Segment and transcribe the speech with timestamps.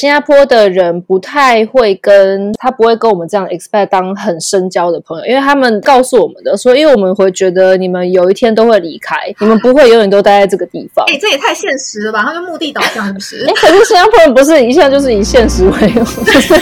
[0.00, 11.04] 新加坡的人不太会跟他不会跟我们这样 expect 当很深交的朋友，因为他们告诉我们的说，因为我们会觉得你们有一天都会离开，你们不会永远都待在这个地方。
[11.06, 12.22] 哎，这也太现实了吧？
[12.22, 13.44] 他就目的导向是不是？
[13.46, 16.54] 哎，可是新加坡人不是一向就是以现实为， 也是。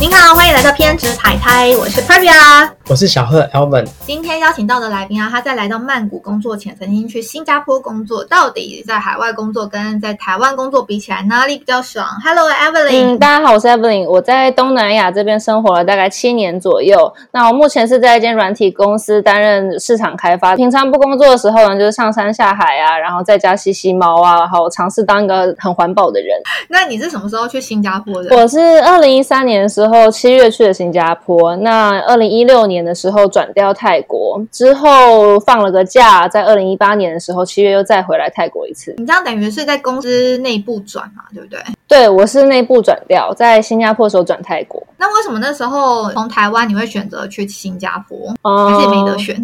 [0.00, 3.84] 您好，欢迎来到偏执台台，我是 Pravia，我是小贺 Alvin。
[4.06, 8.24] 今天邀请到的来宾啊，他在来到曼谷工作前，曾经去新加坡工作。
[8.24, 13.14] 到底在海外工作跟在台湾工作比起来，哪里比较爽？Hello，Evelyn。
[13.14, 14.06] 嗯，大家好，我是 Evelyn。
[14.06, 17.12] 我在东南亚这边生活了大概七年左右。
[17.32, 20.54] 那我目前是在一间软体公司担任市场开发。
[20.54, 26.40] 平常不工作的时候呢，就是上山下海啊，然后在家吸吸猫啊，然后尝试当一个很环保的人。
[26.68, 28.36] 那你是什么时候去新加坡的？
[28.36, 29.96] 我是二零一三年的时候。
[29.96, 38.94] 后七月去的新加坡，那二零一六年的时候转调泰国，之后放了个假，在二零一八年的时候七月又再回来泰国一次。
[38.98, 41.60] 你这样等于是在公司内部转嘛，对不对？
[41.88, 44.82] 对，我是内部转调，在新加坡的时候转泰国。
[44.98, 48.34] 那为什么那时候从台湾你会选择去新加坡？
[48.42, 49.36] 还是没得选？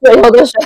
[0.02, 0.60] 有得选。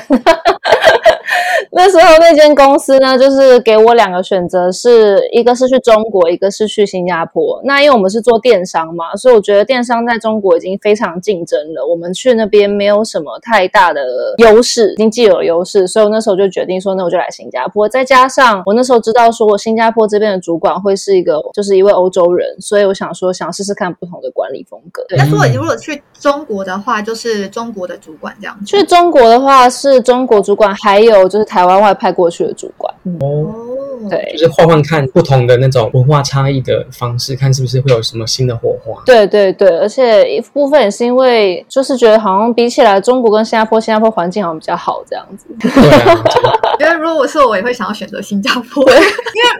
[1.91, 7.58] 那时候那间公司呢，就是给我两个选择，是一个是去中国，一个是去新加坡。
[7.64, 14.03] 那因为我们是做电商嘛，所以我觉得电商在中国已经非常竞争了，我们去那边没有什么太大的
[14.36, 17.89] 优势，经济有优势，所以我那时候就决定说，那我就来新加坡。
[17.89, 25.02] 再加上我那时候知道说，我新加坡这边的主管会是一个，就是一位欧洲人，所以我想说，想试试看不同的管理风格。
[25.17, 28.55] 那如果如果去中国的话，就是中国的主管这样。
[28.67, 31.48] 去中国的话，是中国主管，还有就是。
[31.48, 32.93] 台湾外派过去的主管。
[33.21, 33.67] 哦，
[34.09, 39.03] 对，就是换换看不同的那种文化差异的方式，看是不是会有什么新的火花。
[39.07, 45.47] 对对对，而且一部分也是因为就是觉得好像比起来中国跟新加坡，新加坡环境好像比较好这样子。
[46.81, 49.03] 因为如果是我，也会想要选择新加坡， 因为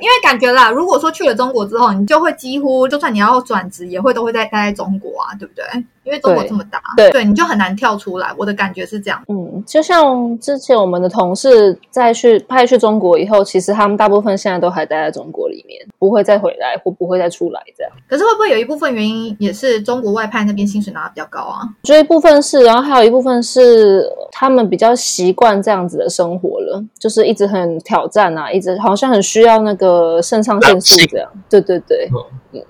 [0.01, 5.65] 因为感觉啦，如果说去了中国之后，你就会几乎就算你要转职，也会都会在待在中国啊，对不对？
[6.05, 8.29] 因为中国这么大，对对，你就很难跳出来。
[8.39, 9.23] 我的感觉是这样。
[9.29, 17.93] 嗯，就像之前我们的同事再去派去中国以后，其实他们大部分现在都还待在中国里面，不会再回来或不会再出来这样。
[18.09, 21.63] 可是会不会有一部分原因也是中国外派那边薪水拿的比较高啊？
[21.83, 31.31] 觉得一部分是，然后还有一部分是他们比较习惯这样子的生活了，就是一直很挑战啊，一直好像很需要那个肾上腺素这样。
[31.49, 32.09] 对对对，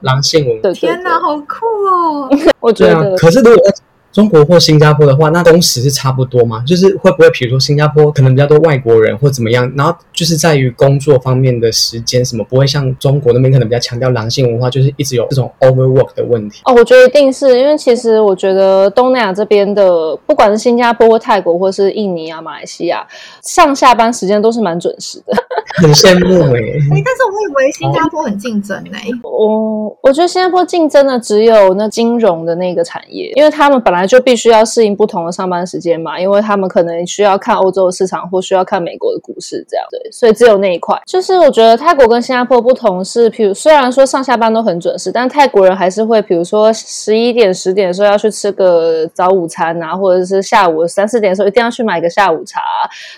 [0.01, 0.73] 狼性文化。
[0.73, 2.31] 天哪，好酷哦！
[2.61, 3.17] 我觉得。
[3.17, 3.63] 可是如果
[4.11, 6.65] 中国或新加坡的话，那工时是差不多吗？
[6.67, 16.63] 就是会不会，比如说新加坡可能比较多外国人或怎么样，然后就是在于工作方面的时间什么，不会像中国那边可能比较强调狼性文化，就是一直有这种 overwork 的问题。
[16.65, 23.07] 哦，我觉得一定是因为其实我觉得东南亚这边的，不管是新加坡或泰国或是印尼啊、马来西亚，
[23.43, 25.37] 上下班时间都是蛮准时的，
[25.83, 26.59] 很羡慕哎。
[26.91, 29.07] 哎，但是我以为新加坡很竞争哎。
[29.23, 33.98] 我我觉得新加坡竞争的只有那金融的那个产业，因为他们本来。
[34.07, 41.01] 就必须要适应不同的上班时间嘛，因为他们可能需要看欧洲的市场，或需要看美国的股市这样对，所以只有那一块。
[41.07, 52.61] 就是我觉得泰国跟新加坡不同是，譬如虽然说上下班都很准时，但泰国人还是会，比如说十一点、十点的时候要去吃个早午餐啊，或者是下午三四点的时候一定要去买个下午茶，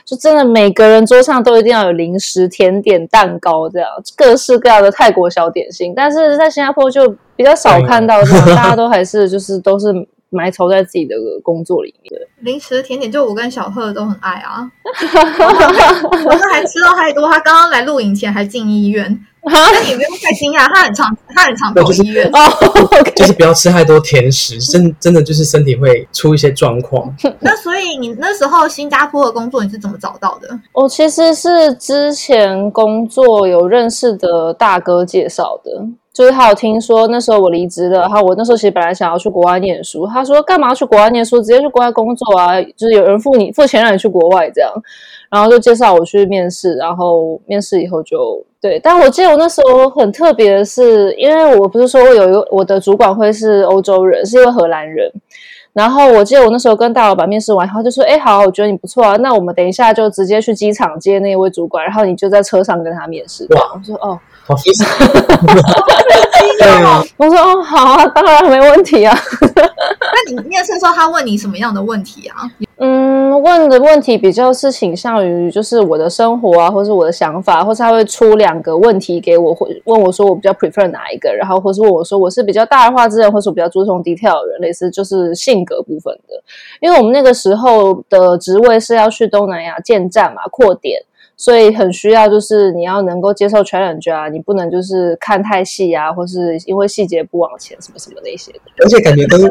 [0.04, 5.92] 就真的每个人桌上都一定要有零食、甜点、蛋糕这样各式各样的泰国小点心。
[5.94, 9.92] 但是在新加坡就比较少看到这样，大家都还是就是都是。
[10.30, 12.12] 埋藏在自己的工作里面。
[12.40, 14.70] 零食甜点，就我跟小贺都很爱啊。
[14.82, 19.24] 我们还吃到太多，他刚刚来录影前还进医院。
[19.42, 22.38] 那你不用太惊讶，他很常他很常跑医院哦。
[23.16, 27.10] 就是不要吃太多甜食，真真的就是身体会出一些状况。
[27.40, 30.60] 那所以你那时候新加坡的工作你是怎么找到的？
[30.74, 35.86] 我其实是之前工作有认识的大哥介绍的。
[36.20, 44.70] 就是他有听说那时候我离职了，然后我那时候其实本来想要去国外念书，他说干嘛去国外念书，直接去国外工作啊，就是有人付你付钱让你去国外这样，
[45.30, 55.10] 然后就介绍我去面试，然后面试以后就对，但我记得我那时候很特别的是，因为我不是说我有一个我的主管会是欧洲人，是一位荷兰人，
[55.72, 63.46] 然后我记得我那时候跟大老板面试完，他就说，哎，好，我觉得你不错啊，那我们等一下就直接去机场接那位主管，然后你就在车上跟他面试。
[63.54, 64.20] 哇，我说哦。
[64.50, 64.84] 好意思，
[66.58, 69.16] 对啊，我说哦，好啊，当然没问题啊。
[70.00, 72.36] 那你面试的时候，他问你什么样的问题啊？
[72.78, 86.42] 嗯，问的问题比较是倾向于就是我的生活啊，或是我的想法，或是他会出两个问题给我，或问我说我比较 prefer 哪一个，然后或是问我说我是比较大而化之人，或是我比较注重 detail 的人，类似就是性格部分的。
[86.80, 91.00] 因为我们那个时候的职位是要去东南亚建站嘛，扩点。
[91.40, 98.60] 所以很需要就是你要能够接受 challenge 啊，你不能就是看太细啊，或是因为细节不往前什么什么那些的。
[98.84, 99.50] 而且感觉跟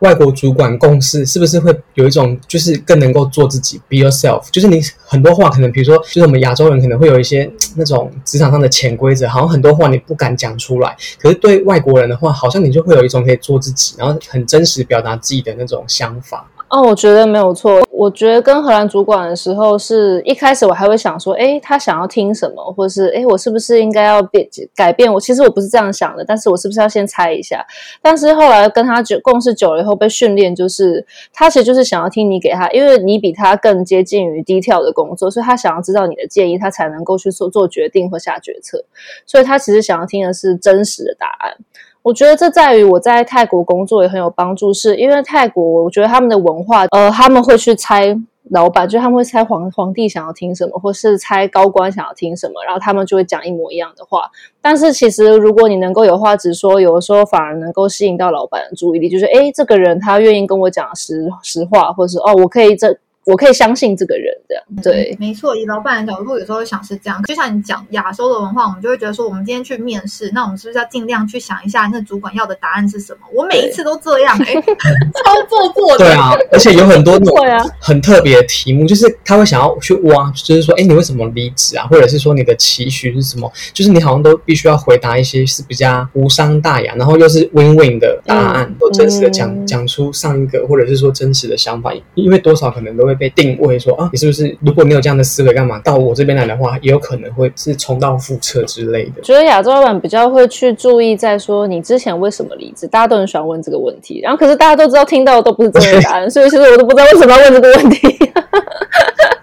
[0.00, 4.50] 外国主管共事，是不是会有一种就是更能够做自己，be yourself？
[4.50, 10.96] 就是你很多话可能，比如说，就是我们亚洲人可能会有一些那种职场上的潜规则，好像很多话你不敢讲出来。
[11.20, 16.50] 可是对外国人的话，好像你就会有一种可以做自己，然后很真实表达自己的那种想法。
[16.72, 17.86] 哦，我觉得没有错。
[17.90, 25.12] 我觉得跟荷兰主管的时候，是一开始我还会想说，哎，他想要听什么，或者是哎，我是不是应该要变改变？
[25.12, 27.62] 我其实我不是这样想的，但是我是不是要先猜一下？
[28.00, 38.82] 但是后来跟他久共事久了以后，被训练就是他其实就是想要听你给他，因为你比他更接近于低调的工作，所以他想要知道你的建议，他才能够去做做决定或下决策。
[39.26, 41.54] 所以他其实想要听的是真实的答案。
[42.02, 48.18] 我觉得这在于我在泰国工作也很有帮助，是因为泰国，我觉得他们的文化，呃，他们会去猜
[48.50, 54.28] 老板，就他们会猜皇皇帝想要听什么，或是猜高官想要听什么，然后他们就会讲一模一样的话。
[54.60, 62.98] 但是其实如果你能够有话直说，有的时候反而能够吸引到老板的注意力，就是诶，这个人他愿意跟我讲实实话，或是哦，我可以这。
[63.24, 65.54] 我可以相信这个人，这样对，没错。
[65.54, 67.22] 以老板的角度，有时候想是这样。
[67.22, 73.20] 就像你讲亚洲的文化，我们就会觉得说，我们今天去面试，那我们是不是要尽量去想一下，那主管要的答案是什么？
[73.32, 76.04] 我每一次都这样， 哎，超做作的。
[76.04, 81.86] 对啊，而且有很多那种很特别的题目，就是他会想要去挖，就是说，哎，你为什么离职啊？
[81.86, 83.50] 或者是说你的期许是什么？
[83.72, 93.94] 就是你好像都必须要回答一些是比较无伤大雅，然后又是 win win 的答案，或真实的讲讲出上一个，或者是说真实的想法，因为多少可能都会被定位说。
[93.96, 94.56] 啊，你是不是？
[94.60, 99.20] 如果你有这样的思维，干嘛到我这边来的话，也有可能会是重蹈覆辙之类的。
[99.22, 104.20] 觉得亚洲老板比较会去注意，在说你之前为什么离职，大家都很喜欢问这个问题。
[104.22, 108.16] 然后，可是大家都知道，听到的都不是真的答案， 所以其实我都不知道为什么要问这个问题。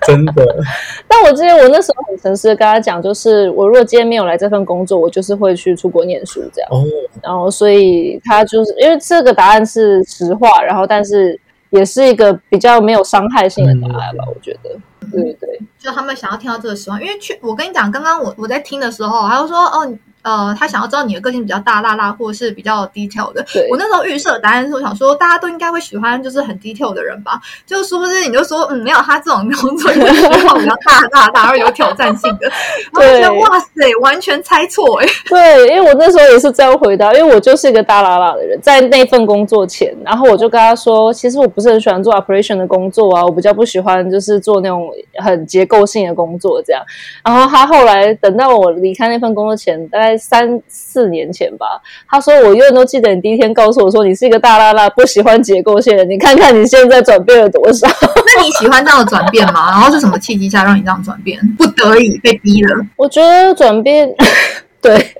[0.07, 0.33] 真的。
[1.07, 6.69] 但我记得我那时候很诚实的跟他讲，就是我如果今天没有来这份工作，我就是会去出国念书这样。
[6.71, 6.83] 哦。
[7.21, 11.39] 然后，所以他就是因为这个答案是实话，然后但是。
[11.69, 14.69] 也是一个比较没有伤害性的答案吧，我觉得，
[15.11, 19.97] 对对对，就他们想要听到这个希望，因为去我跟你讲，刚刚我我在听的时候，他就说哦。
[20.21, 23.45] 呃，他想要知道你的个性比较大辣辣，或者是比较低调的。
[23.71, 27.39] 我那时候预设答案是，我想说大家都应该会喜欢就是很低调的人吧。
[27.65, 32.51] 就殊不知你就说，嗯，没有他这种工作，就是比较大大大而有挑战性的。
[32.93, 35.07] 我觉得哇塞，完全猜错哎。
[35.29, 44.91] 对，因为我那时候也是这样回答，因为我就是一个大辣辣的人，在那份工作前，然后我就跟他说，其实我不是很喜欢做 operation 的工作啊，我比较不喜欢就是做那种
[45.23, 46.83] 很结构性的工作这样。
[47.23, 50.08] 然后他后来等到我离开那份工作前，大概。
[50.09, 51.79] 在三四年前吧，
[52.09, 56.03] 他说我永远都记得你第一天告诉我说你是一个大拉拉，不喜欢结构线的。
[56.03, 57.87] 你看看你现在转变了多少？
[57.87, 59.69] 那你喜欢这样的转变吗？
[59.69, 61.39] 然后是什么契机下让你这样转变？
[61.57, 62.85] 不得已被逼了？
[62.97, 64.09] 我觉得转变，
[64.81, 65.15] 对。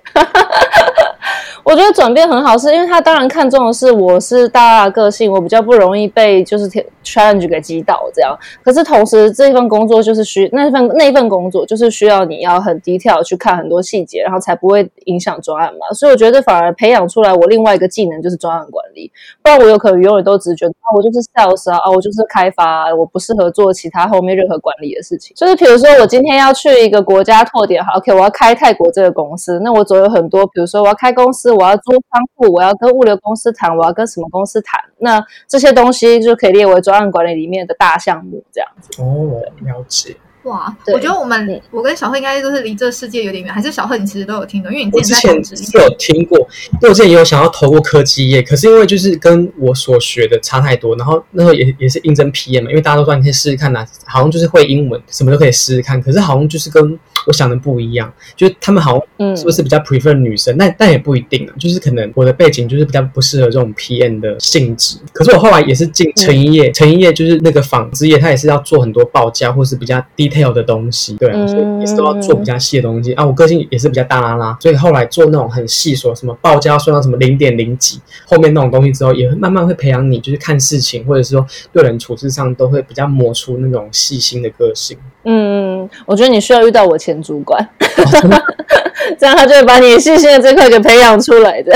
[1.70, 6.68] 我觉得转变很好，是因为他当然看重的是我是大大个性，我比较不容易被就是
[7.04, 8.36] challenge 给击倒这样。
[8.64, 15.86] 可是同时这份工作就是需那份那份工作就是需要你要很低调去看很多细节，然后才不会影响专案嘛。
[15.94, 19.12] 所以我觉得反而培养出来我另外一个技能就是专案管理，
[19.44, 25.36] 不然我有可能永远都只觉得啊我就是 sales 啊，啊我就是开发，我不适合做其他后面任何管理的事情。
[25.36, 31.59] 就是比如说我今天要去一个国家拓点，好 OK，我要开泰国这个公司，那我总有很多，比如说我要开公司。
[31.60, 34.80] 我要租仓库，我要跟物流公司谈，我要跟什么公司谈？
[35.00, 39.02] 那这些东西就可以列为专案管理里面的大项目，这样子。
[39.02, 40.16] 哦，了解。
[40.44, 56.98] 哇，我觉得我们我跟小贺应该都是离这世界有点远，还是小贺你其实都有听的，因为你之前是有听过，因为我之前也有想要投过科技业，可是因为就是跟我所学的差太多，然后那时候也也是应征 PM 嘛，因为大家都说你可以试试看呐，好像就是会英文，什么都可以试试看，可是好像就是跟
[57.30, 71.16] 我想的不一样，就是他们好像是不是比较 prefer 女生，但但也不一定啊，就是可能我的背景就是比较不适合这种 PM 的性质，可是我后来也是进成衣业，成衣业就是那个纺织业，它也是要做很多报价或是比较 detail 的东西。
[71.18, 73.14] 对啊，所以也是都要做比较细的东西。
[73.14, 73.24] 啊。
[73.24, 84.98] 我个性也是比较大啦啦，所以后来做那种很细，说什么报价算到什么零点零几，后面那种东西之后，也会慢慢会培养你，就是看事情或者是说对人处事上都会比较磨出那种细心的个性。
[85.26, 87.68] 嗯，我觉得你需要遇到我前主管，
[89.20, 91.74] 这样他就会把你细心的这块给培养出来的。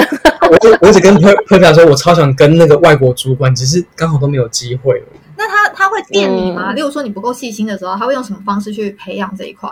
[0.49, 5.03] 我我只跟佩佩讲说，我超想跟那个外国主管，只是刚好都没有机会。
[5.35, 6.73] 那他他会电你吗？
[6.73, 9.69] 例如说你不够细心的时候，他会用什么方式去培养这一块？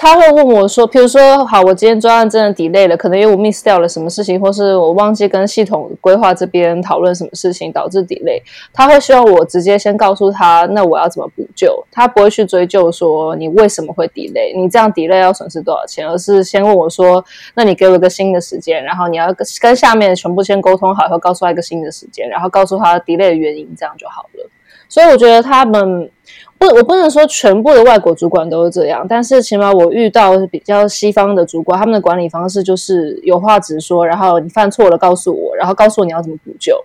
[0.00, 8.40] 他会问我说，比如说，好，我今天专案真的 delay 了，可能因为我 miss 掉了什么事情，或是我忘记跟系统规划这边讨论什么事情导致 delay，
[8.72, 17.24] 他会希望我直接先告诉他，那我要怎么补救，他不会去追究说你为什么会 delay，你这样 delay 要损失多少钱，而是先问我说，
[17.54, 24.48] 那你给我一个新的时间，然后你要跟下面全部先沟通好，以后告诉他一个新的时间，然后告诉他 delay 的原因，这样就好了。
[24.90, 26.10] 所以我觉得他们
[26.58, 36.76] 不，我不能说全部的外国主管都是这样，但是起码我遇到比较西方的主管，他们的管理方式就是有话直说，然后你犯错了告诉我，然后告诉我你要怎么补救。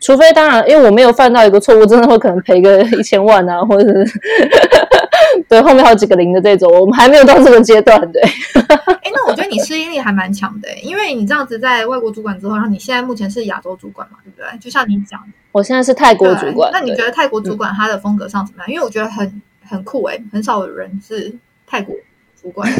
[0.00, 4.20] 除非当然，因为我没有犯到一个错误，真的会可能赔个一千万啊，或者是
[5.48, 8.00] 对后面好几个零的这种，我们还没有到这个阶段。
[8.12, 14.58] 对，哎，那我觉得你适应力还蛮强的，因为你这样子在外国主管之后，然后你现在目前是亚洲主管嘛，对不对？
[14.60, 15.20] 就像你讲。
[15.58, 18.70] 我现在是泰国主管，那你觉得泰国主管他的风格上怎么样？
[18.70, 21.36] 因为我觉得很很酷哎，很少有人是
[21.66, 21.92] 泰国
[22.40, 22.70] 主管。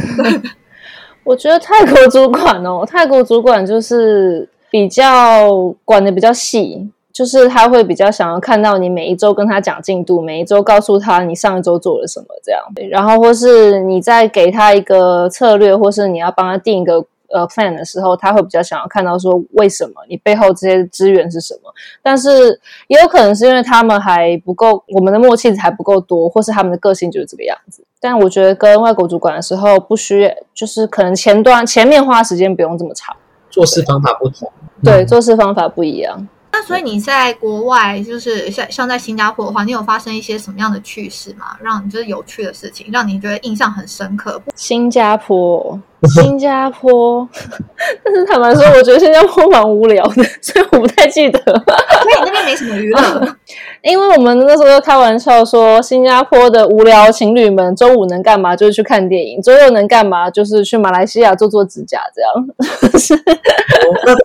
[1.25, 12.63] 我觉得泰国主管哦，泰国主管就是比较管的比较细，就是他会比较想要看到你每一周跟他讲进度，每一周告诉他你上一周做了什么这样。
[12.91, 17.05] 然后或是你再给他一个策略，或是你要帮他定一个。
[17.33, 27.85] 呃，plan 的时候，他会比较想要看到说为什么你背后这些资源是什么，但是也有可能是因为他们还不够，我们的默契还不够多，或是他们的个性就是这个样子。
[28.01, 33.17] 但我觉得跟外国主管的时候，不需要，就是可能前端前面花时间不用这么长，
[33.51, 34.51] 做事方法不同，
[34.83, 36.29] 对，做事方法不一样。
[36.59, 41.57] 那所以你在国外，就是像像在新加坡的话，你有发生一些什么样的趣事吗？
[41.63, 44.43] 让你就是有趣的事情，让你觉得印象很深刻？
[44.57, 45.81] 新加坡，
[46.17, 47.29] 新加坡，
[48.05, 51.39] 但是坦白说，我觉得新加坡蛮无聊的，所以我不太记得。
[51.47, 53.37] 所以你那边没什么娱乐？
[53.83, 58.57] 因为我们那时候开玩笑说，新加坡的无聊情侣们周五能干嘛？
[58.57, 59.41] 就是去看电影。
[59.41, 60.29] 周六能干嘛？
[60.29, 62.33] 就是去马来西亚做做指甲，这样。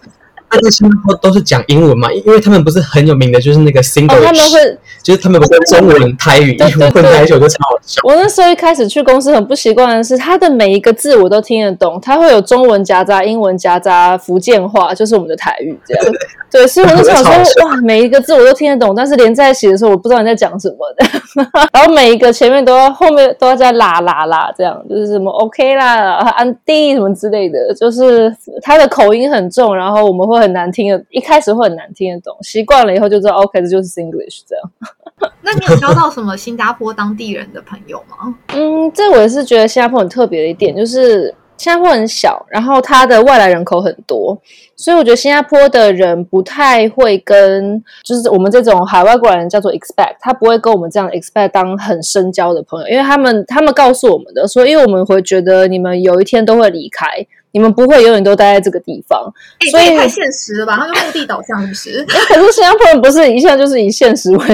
[0.61, 8.01] 在新加坡都是讲英文嘛，因为他们不是很有名的，就是那个 single，他们会就是他们不会中文、台语、英文混在一起，就超好笑。
[8.03, 16.05] 我那时候一开始去公司很不习惯的是，他的每一个字我都听得懂，他会有中文夹杂英文夹杂福建话，就是我们的台语这样。
[16.51, 21.49] 对，所以我那时候说哇，每一个字我都听得懂，但是连在一起的时候，我不知道你在讲什么的。
[21.73, 28.31] 然后每一个前面都要，后面都要在啦啦啦，这样就是什么 OK 啦、安迪什么之类的，就是
[28.61, 30.42] 他的口音很重，然后我们会。
[30.43, 34.71] 很难听的，一开始会很难听得懂，习惯了以后就知道 OK，这就是 English 这样。
[35.41, 38.35] 那你有交到什么新加坡当地人的朋友吗？
[38.55, 44.37] 嗯，这我也是觉得新加坡很特别的一点，就是新加坡很小，然后它的外来人口很多，
[44.75, 57.05] 所以我觉得新加坡的人不太会跟就是我们这种海外过来人叫做 expect，他不会跟我们这样 expect 当很深交的朋友，因为他们他们告诉我们的说，因为我们会觉得你们有一天都会离开。
[57.53, 59.31] 你们不会永远都待在这个地方，
[59.71, 60.75] 所以太现实了吧？
[60.75, 62.05] 他就目的导向，是不是？
[62.27, 64.45] 可是新加坡人不是一向就是以现实为？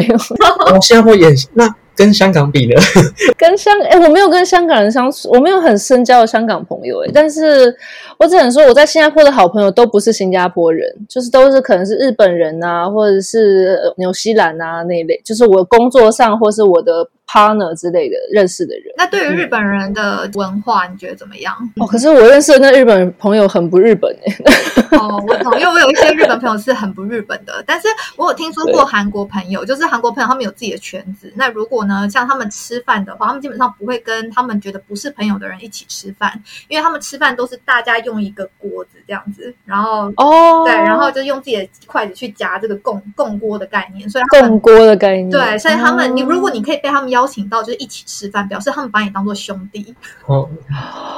[0.81, 2.75] 新加坡也那跟香港比呢？
[3.37, 7.73] 跟香哎，我没有跟香港人相处，我没有很深交的香港朋友哎，但是
[8.17, 17.09] 我只能说我在新加坡的好朋友都不是新加坡人，就是都是可能是日本人啊，或者是纽西兰啊那一类，就是我工作上或是我的。
[17.31, 21.55] Partner 之类的认识的人，那对于日本人的文化，你觉得怎么样？
[21.79, 24.97] 哦，可是我认识的那日本朋友很不日本哎。
[24.97, 31.31] 哦，我懂，因为我有一些日本朋友是很不日本的，但是我有听说过韩国朋友， 就是韩国朋友他们有自己的圈子。
[31.35, 36.33] 那如果呢，像他们吃饭的话，他们基本上不会跟他们觉得不是朋友的人一起吃饭，
[36.67, 47.18] 因为他们吃饭都是大家用一个锅子这样子，然后哦，对，然后就用自己的筷子去夹这个共共锅的概念，所以共锅的概念，对，所以他们，你如果你可以被他们邀。
[47.19, 49.93] 邀请到就是一起吃饭，表示他们把你当做兄弟。
[50.25, 50.49] 哦，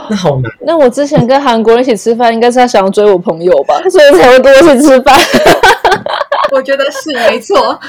[0.10, 0.52] 那好难。
[0.62, 5.16] 那我之前跟韩国人一起吃饭，应该是他想要追我朋友吧，所以才会跟我一起吃饭。
[6.52, 7.80] 我觉得是没错。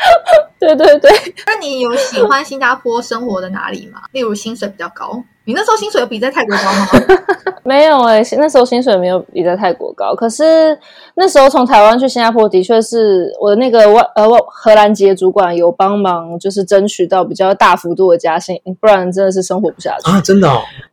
[0.60, 1.10] 对对对。
[1.46, 4.00] 那你有喜欢新加坡生活的哪里吗？
[4.12, 5.22] 例如薪水比较高。
[5.44, 6.86] 你那时候薪水有比在泰国高吗？
[7.64, 10.14] 没有哎，那时候薪水没有比在泰国高。
[10.14, 10.78] 可是
[11.14, 20.20] 那时候从台湾去新加坡，的确是我的那个外呃荷兰籍主管有帮忙，就是争取到比较大幅度的加薪，不然真的是生活不下去啊！
[20.20, 20.48] 真的。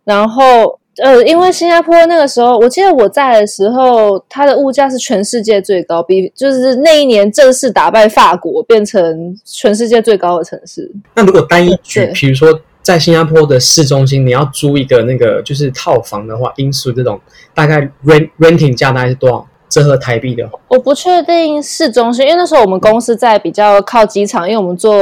[0.05, 10.91] 然后呃，因为新加坡那个时候，我记得我在的时候，它的物价是全世界最高，比就是那一年正式打败法国，变成全世界最高的城市。
[11.15, 12.59] 那如果单一举，比如说。
[12.83, 17.19] 在新加坡的市中心，你要租一个那个就是套房的话，因素这种
[17.53, 19.45] 大概 rent renting 价大概是多少？
[19.69, 24.95] 折合台币的，我不确定市中心，因为那时候我们公司在比较靠机场，因为我们做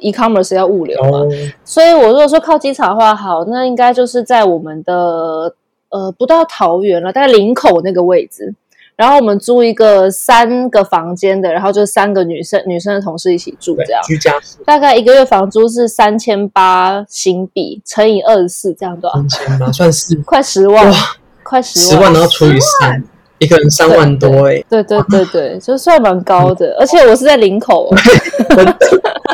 [0.00, 1.20] e-commerce 要物流嘛，
[1.64, 5.54] 所以我如果说靠机场的话，好，那应该就是在我们的
[5.88, 8.54] 呃不到桃园了，大概林口那个位置。
[8.96, 14.30] 然后我们租一个三个房间的，然后就三个女生女生的同事一起住，这样居家
[14.66, 19.16] 大概一个月房租是三千八新币乘以二十四，这样多少？
[19.16, 20.92] 三千八算是快十万，
[21.42, 23.02] 快十万十万，然后除以三。
[23.40, 27.92] 一个人三万多哎，对对对对，就算蛮高的，而且我是在林口。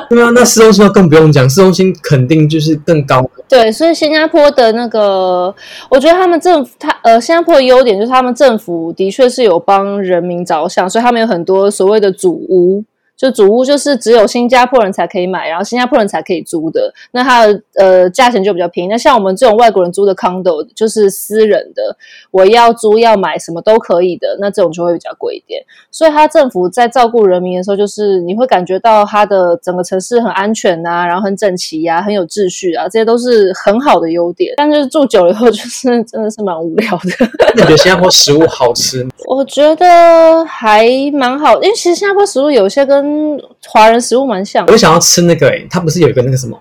[0.09, 3.29] 对啊，那市中心更不用讲，市中心肯定就是更高。
[3.49, 5.53] 对，所以新加坡的那个，
[5.91, 12.85] 我觉得他们政府，他呃，新加坡的优点就是他们政府的确是有帮人民着想，所以他们有很多所谓的祖屋。
[13.17, 18.89] 就主屋就是只有新加坡人才可以买，然后新加坡人才可以租的，那它的呃价钱就比较便宜。
[18.89, 21.97] 那像我们这种外国人租的 condo 就是私人的，
[22.31, 25.63] 我要租要买什么都可以的，那这种就会比较贵一点。
[25.91, 34.53] 所以它政府在照顾人民的时候，就是你会感觉到它的整个城市很安全呐，然后很整齐呀，很有秩序啊，这些都是很好的优点。
[34.59, 37.27] 但是住久了以后，就是真的是蛮无聊的。
[37.55, 39.11] 你觉得新加坡食物好吃吗？
[39.27, 46.59] 我觉得还蛮好，因为其实新加坡食物有些跟跟华人食物蛮像，我想要吃那个诶，它不是有一个那个什么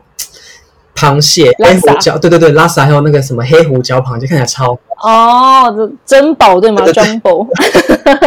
[0.95, 2.17] 螃蟹黑胡椒？
[2.17, 7.47] 对对对，拉萨还有那个什么黑胡椒螃蟹，看起来超哦，珍宝对吗？Jumbo，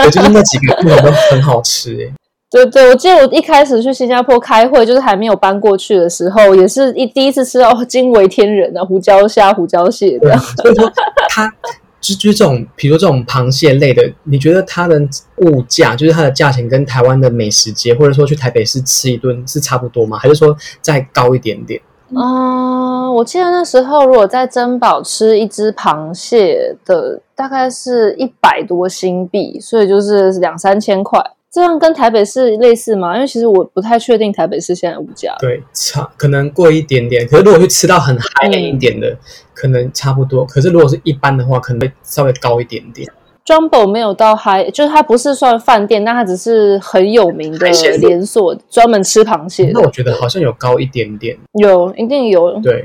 [0.04, 2.12] 我觉得那几个都很好吃诶。
[2.50, 10.38] 对对，我记得我一开始去新加坡开会，就是还没有搬过去的时候，也是一第一次吃到惊为天人的胡椒虾、胡椒蟹这样。
[10.38, 10.90] 所以说
[11.28, 11.52] 它。
[12.00, 15.00] 就就这种，比如这种螃蟹类的，你觉得它的
[15.38, 20.16] 物价，就是它的价钱，跟台湾的美食街，或者说去台北市吃一顿是差不多吗？
[20.18, 21.80] 还是说再高一点点？
[22.10, 31.20] 嗯，我记得那时候如果在珍宝吃一只螃蟹的，大概是一百多新币，所以就是两三千块。
[31.50, 33.14] 这样跟台北市类似吗？
[33.14, 35.34] 因为其实我不太确定台北市现在物价。
[35.38, 37.26] 对，差可能贵一点点。
[37.26, 39.16] 可是如果去吃到很嗨一点的，
[39.54, 40.44] 可能差不多。
[40.44, 43.10] 可是如果是一般的话，可能会稍微高一点点。
[43.46, 47.66] Jumbo 没有到嗨，就是它不是算饭店，但它只是很有名的
[47.98, 49.70] 连锁，专门吃螃蟹。
[49.72, 52.60] 那我觉得好像有高一点点，有一定有。
[52.60, 52.84] 对。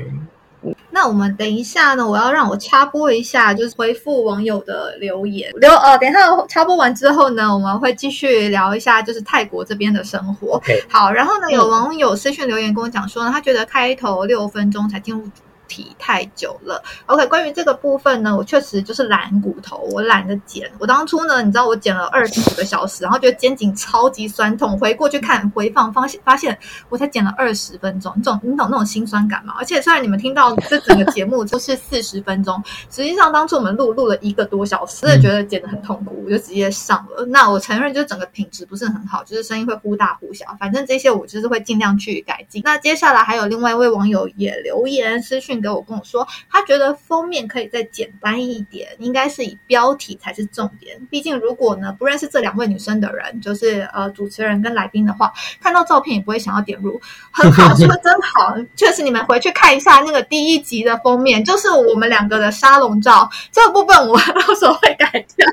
[0.94, 2.08] 那我们等一下呢？
[2.08, 5.50] 我要让我插播一下，就是回复网友的留言。
[5.56, 10.62] 留呃，等一下插播完之后呢，我们会继续聊一下，就是泰国这边的生活。
[10.88, 15.28] 好，然后呢，有网友私讯留言跟我讲说呢，他觉得开头六分钟才进入。
[15.68, 17.26] 体太久了，OK。
[17.26, 20.70] 关于这个部分呢，我确实就是懒骨头，我懒得剪。
[20.78, 26.56] 我当初呢，你知道我剪了二十五个小时，然后觉得肩颈超级酸痛，回过去看回放，发现发现
[26.88, 29.54] 我才剪了二十分钟，你懂你懂那种心酸感吗？
[29.58, 37.24] 而且虽然你们听到这整个节目都是四十分钟，实际上当初我们录录了一个多小时，真的觉得剪得很痛苦，我就直接上了。
[37.26, 42.62] 那我承认，就是整个品质不是很好，就是声音会忽大忽小，反正这些我就是会尽量去改进。
[42.64, 45.53] 那接下来还有另外一位网友也留言私讯。
[45.60, 50.96] 给我跟我说，他觉得封面可以再简单一点，应该是以标题才是重点。
[51.10, 57.00] 毕竟如果呢不认识这两位女生的人，就是呃主持人跟来宾的话，看到照片也不会想要点入。
[57.30, 65.46] 很好，说真好，确实你们回去看一下那个第一集的封面，就是我们两个的沙龙照，这部分我到时候会改掉。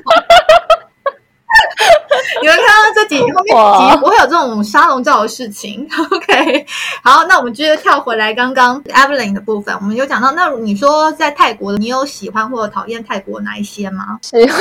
[2.40, 5.86] 你们看到这几后面几集不会有这种沙龙照的事情。
[6.10, 6.66] OK，
[7.02, 14.18] 好，那我们接着跳回来刚刚 Evelyn 的部分，我们有讲到，那你说在泰国，你有喜欢或者讨厌泰国哪一些吗？
[14.22, 14.60] 喜欢，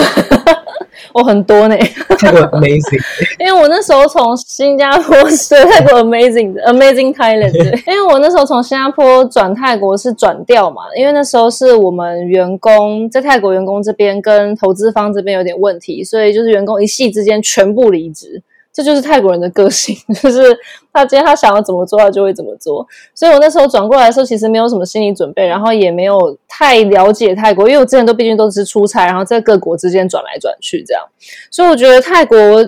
[1.13, 1.75] 我很多呢。
[2.19, 3.01] 泰国 Amazing，
[3.39, 7.53] 因为我那时候从新加坡是泰国 Amazing 的 Amazing Thailand，
[7.87, 16.71] 因为我那时候从新加坡转泰国是转调嘛，因为那时候是我们员工在泰国员工这边跟投资方这边有点问题，所以就是员工。
[16.81, 18.41] 一系之间全部离职，
[18.73, 20.57] 这就是泰国人的个性， 就是
[20.93, 22.87] 他今天他想要怎么做，他就会怎么做。
[23.13, 31.03] 所以我那时候转过来的时候，其实没有什么心理准备，然后也没有太了解泰国，因为我之前都毕竟都是出差，然后在各国之间转来转去这样。
[31.49, 32.63] 所以我觉得泰国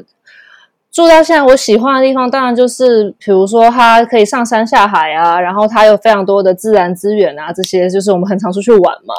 [0.91, 9.13] 住到现在，我喜欢的地方，当然就是比如说它可以上山下海啊，然后它有非常多的自然资源啊，这些就是我们很常出去玩嘛。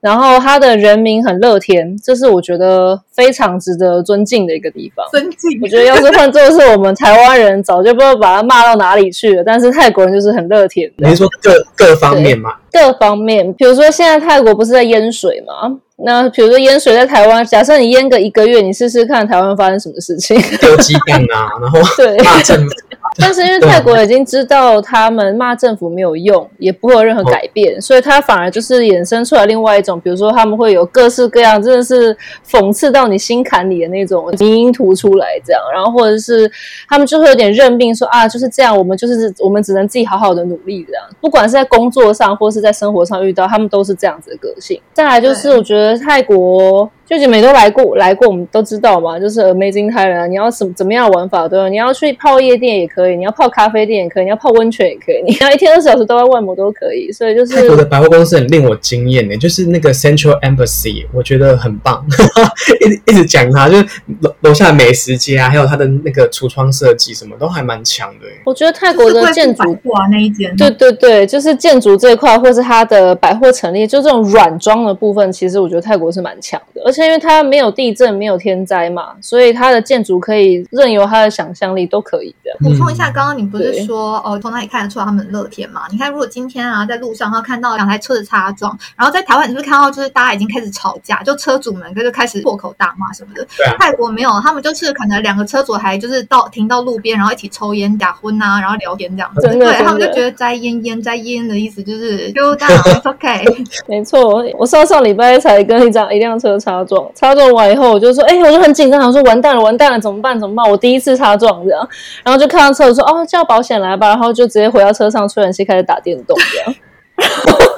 [0.00, 5.04] 然后他的人民很乐天，这是我觉得非常值得尊敬的一个地方。
[5.10, 9.42] 尊敬，我觉得要是换做是我们台湾人，早就不知道把他骂到哪里去了。
[9.44, 10.88] 但是泰国人就是很乐天。
[10.98, 12.54] 你是说各各方面嘛？
[12.70, 15.78] 各方面，比如说现在泰国不是在淹水吗？
[16.00, 20.40] 那比如说淹水在台湾，假设你淹个一个月，你试试看台湾发生什么事情？
[20.60, 22.72] 丢鸡蛋啊， 然后对骂政府，
[23.16, 32.16] 但是因为泰国已经知道他们骂政府没有用，也不会有任何改变，所以他反而就是衍生出来另外一种，比如说他们会有各式各样，真的是
[32.48, 36.50] 讽刺到你心坎里的那种迷因图出来，这样，然后或者是
[36.88, 44.80] 他们就会有点认命，说啊就是这样，我们就是我们只能自己好好的努力这样，不管是在工作上或是在生活上遇到，他们都是这样子的个性。
[44.92, 46.90] 再来就是我觉得泰国。
[47.08, 50.26] 就姐妹都来过，来过我们都知道嘛，就是 Amazing Thailand。
[50.26, 57.10] 你要什怎么样的玩法都有，你要去泡夜店也可以，你要泡咖啡店也可以，你要泡温泉也可以，你要一天二十小时都在外模都可以。
[57.10, 62.04] 所以就是泰国的百货公司很令我惊艳的，就是那个 Central Embassy，我觉得很棒，
[62.80, 63.86] 一直一直讲它，就是
[64.20, 68.26] 楼楼下的美食街啊，还有它的那个橱窗设计，什么都还蛮强的。
[68.44, 77.68] 我觉得泰国的建筑啊那一间，对对对，就是建筑这一块，或是它的百货陈列，就这种软装的部分，其实我觉得泰国是蛮强的，而且因为它没有。
[77.78, 82.50] 地震没有天灾嘛，所以它的建筑可以任由它的想象力都可以的。
[82.58, 85.82] 补充一下，刚刚你不是说哦，从哪里看得出来他们乐天嘛？
[85.92, 93.46] 你看，如果今天啊在路上，然后看到两台车的擦撞，然后在台湾你是不是看到就是大家已经开始吵架，就车主们就开始破口大骂什么的？
[93.78, 99.56] 泰国没有，他们就是可能两个车主还就是到停到路边，然后一起抽烟、打昏啊，然后聊天这样子。
[99.56, 103.44] 对他们就觉得摘烟烟摘烟的意思就是就这样，OK。
[103.86, 107.70] 没错，我上上礼拜才跟一张一辆车擦撞，擦撞完。
[107.70, 110.40] 以后我就说，哎，我就很紧张，我说完蛋了，完蛋了，怎么办？
[110.40, 110.68] 怎么办？
[110.68, 111.88] 我第一次擦撞这样，
[112.24, 116.74] 然后就看到车，说，哦，叫保险来吧，然后就直接回到车上吹冷气，开始打电动这样。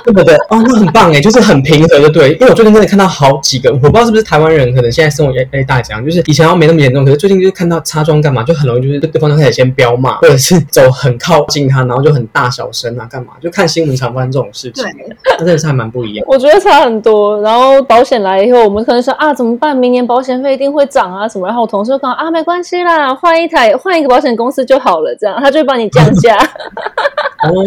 [0.04, 0.34] 对不对？
[0.48, 2.32] 哦，那很棒哎，就是很平和，的对。
[2.32, 13.32] 因为我最近真的看到好几个，我不知道是不是台湾人，可能现在生活压力大，这样就是以前要没那么严重，可是最近就是看到擦妆干嘛，就很容易就是对方就开始先飙骂，或者是走很靠近他，然后就很大小声啊，干嘛？
[13.40, 14.84] 就看新闻常发生这种事情，
[15.24, 16.24] 那真的是还蛮不一样。
[16.28, 17.40] 我觉得差很多。
[17.42, 19.76] 然后保险来以后，我们可能说啊，怎么办？
[19.76, 21.46] 明年保险费一定会涨啊什么？
[21.46, 26.36] 然后我同事就讲啊，没关系啦，换一台换一个保险公司就好了，这样他就会帮你降价。
[27.44, 27.64] 哦，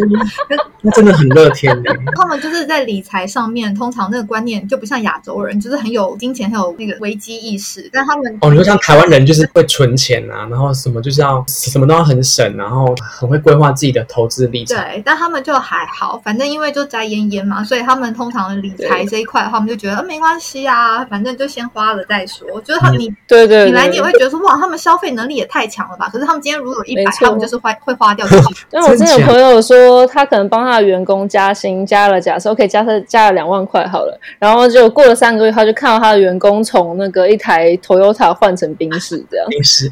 [0.82, 1.96] 那真的很乐天的。
[2.16, 7.90] 他们就是在理财上面，通常那个观念就不像亚洲人，就是很有金钱，很有那个危机意识。
[7.92, 14.96] 但他们哦，你说像台湾人就是会存钱啊，然后什么就是要什么都要很省，然后很会规划自己的投资理财。
[14.96, 22.62] 对，但他们就还好，反正因为就宅烟烟嘛，所以他们通常理财这一块的话，我们就觉得没关系啊，反正就先花了再说。
[22.62, 26.10] 就是他你对对，你来你也会觉得说哇，他们消费能力也太强了吧？
[26.12, 28.28] 可是他们今天如果有一百，他们就是花会花掉。
[28.72, 39.48] 因为我之前有朋友说，他可能帮他的员工加薪加了，假设 OK 加他加了两万块好了，然后就过了三个月，他就看到他的员工从那个一台 Toyota 换成宾士这样。
[39.50, 39.90] 宾士。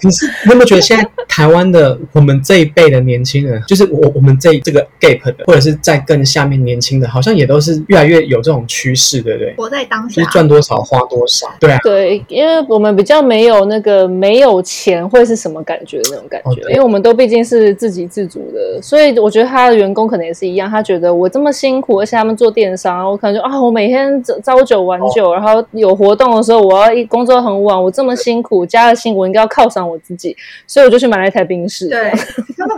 [0.00, 9.54] 可是你有没有觉得现在台湾的我们这一辈的年轻人，就是我我们这这个 gap 的，或者是在更下面年轻的，好像也都是越来越有这种趋势，对不对？
[9.56, 11.46] 活在当下，就是赚多少花多少。
[11.60, 11.78] 对啊。
[11.84, 31.88] 对，因为我们比较没有那个没有钱会是什么感觉的那种感觉，因为我们都毕竟是自给自主的，所以我觉得他的员工可能也是一样，他觉得我这么辛苦，而且他们做电商，我可能就啊，我每天朝九晚九，然后有活动的时候我要一工作很晚，我这么辛苦，加了薪我应该要犒赏我自己，所以我就去买了一台冰室。
[31.88, 32.12] 对，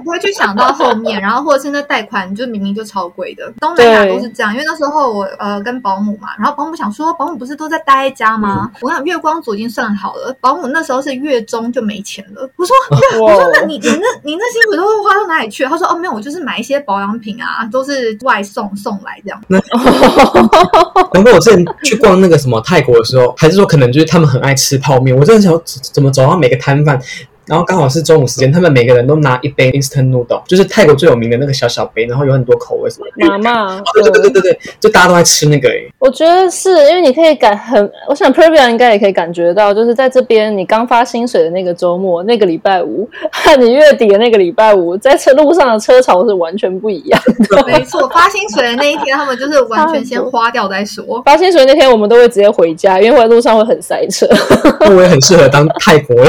[0.04, 4.52] 不会去想到后面， 然后或者是那贷款就明明就超贵的，东南亚都是这样。
[4.52, 8.70] 因为那时候我呃跟保姆嘛，然后保姆想说，保姆不是都在待在家吗？
[8.82, 12.48] 我想月光族已经算好了，保姆那时候是月中就没钱了。
[12.56, 12.76] 我说，
[13.20, 15.64] 我说那你你那你那辛苦都会花到哪里去？
[15.64, 19.40] 他说哦没有，我就是买一些保养品啊，都是外送送来这样。
[21.14, 27.00] 难怪我之前去逛那个什么泰国的时候，还是说可能就是他们很爱吃泡面，我真的想怎么走到每个摊贩。
[27.46, 33.06] 然后刚好是中午时间，他们每个人都拿一杯 instant noodle，就是泰国最有名的那个小小杯，然后有很多口味什么。
[33.16, 35.88] 妈妈，对对对对对，就大家都在吃那个诶。
[35.98, 47.64] 我觉得是因为你可以感很，我想 p r e v i a 应该也可以感觉到，就是在这边你刚发薪水的那个周末，那个礼拜五和 你月底的那个礼拜五，在车路上的车潮是完全不一样的。
[47.66, 51.22] 没错，发薪水的那一天，他们就是完全先花掉再说。
[51.24, 54.26] 发薪水那天，我们都会直接回家，因为在路上会很塞车。
[54.80, 56.26] 那我也很适合当泰国人，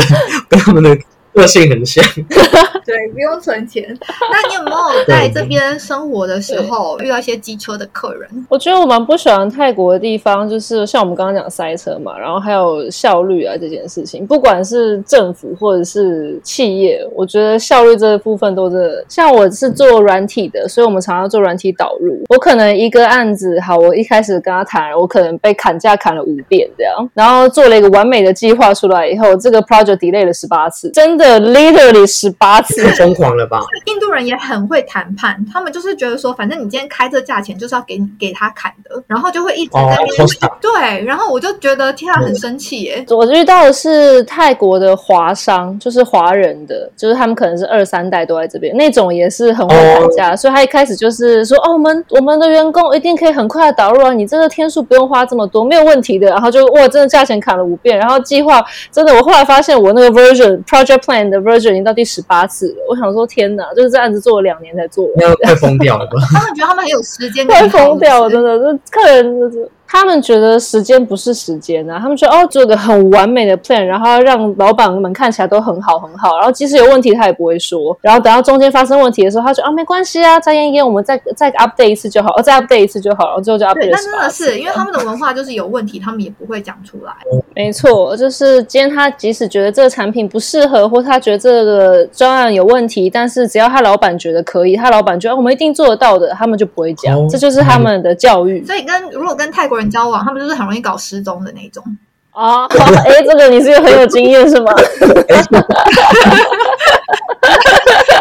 [0.49, 0.95] 跟他们的。
[1.35, 2.03] 个性很像，
[2.85, 3.83] 对，不用存钱。
[4.31, 8.29] 那你有没有在这边生活的时候遇到一些机车的客人？
[8.49, 19.03] 我觉得我蛮不喜欢泰国的地方，就是像我们刚刚讲塞车嘛，然后还有效率啊这件事情，不管是政府或者是企业，我觉得效率这个部分都是。
[19.09, 22.23] 像我是做软体的，所以我们常常做软体导入。
[22.29, 31.24] 我可能一个案子，好，我一开始跟他谈，我可能被砍价砍了五遍这样，然后做了一个完美的计划出来以后，这个 project delay 了十八次，真的。
[31.25, 33.61] 的 literally 十八次，疯狂了吧？
[33.85, 40.27] 印度人也很会谈判，他们就是觉得说，反正你今天开这价钱就是要给你给他砍的，然后就会一直在那边
[40.61, 43.05] 对，然后我就觉得天啊，很生气耶！
[43.09, 56.25] 我遇到的是泰国的华商，就是华人的，就是他们可能是二三代都在这边，那种也是很会谈价，所以他一开始就是说，哦，我们我们的员工一定可以很快的导入啊，你这个天数不用花这么多，没有问题的。
[56.35, 58.61] 然后就哇，真的价钱砍了五遍，然后计划
[58.91, 62.85] 真的，我后来发现我那个 version project plan 的 version 已经到第十八次了。
[62.89, 66.13] 我想说，天哪，就是这案子做了两年才做，要快疯掉了吧？
[66.33, 69.69] 他们觉得他们很有时间，快疯掉了，真的，这客人就是。
[69.95, 83.89] 他们觉得时间不是时间啊，他们觉得哦，做个很完美的 plan，然后让老板们看起来都很好很好，然后即使有问题他也不会说，然后等到中间发生问题的时候，他说啊没关系啊，再验一验，我们再再 update 一次就好，哦再 update 一次就好，然后最后就 update。
[83.89, 87.13] 那真的是因为他们的文化就是有问题，他们也不会讲出来。
[87.55, 98.65] 没错，就是今天他即使觉得这个产品不适合，或他觉得这个专案有问题，但是只要他老板觉得可以，他老板觉得我们一定做得到的，他们就不会讲，这就是他们的教育。
[98.65, 100.65] 所以跟如果跟泰国人交往，他们就是很。
[100.65, 101.83] 容易搞失踪的那种
[102.31, 102.65] 啊！
[103.05, 104.73] 哎，这个你是很有经验是吗？